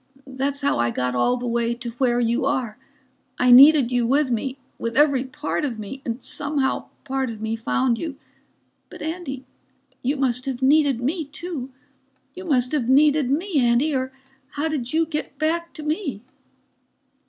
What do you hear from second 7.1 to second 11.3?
of me found you. But Andy, you must have needed me,